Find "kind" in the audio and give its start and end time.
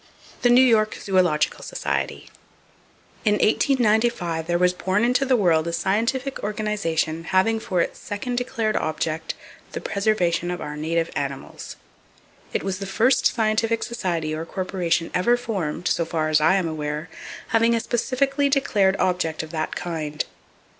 19.75-20.25